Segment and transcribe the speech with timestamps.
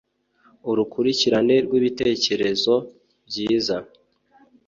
[0.69, 2.75] Urukurikirane rwibitekerezo
[3.27, 3.75] byiza